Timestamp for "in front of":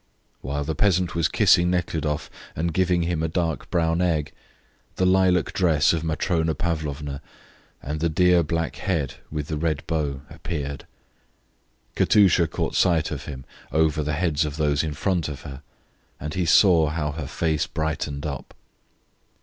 14.83-15.41